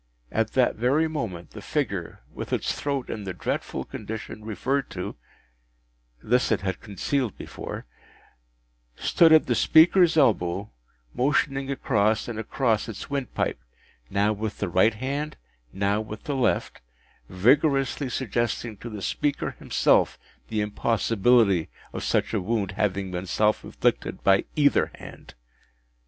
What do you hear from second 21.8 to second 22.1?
of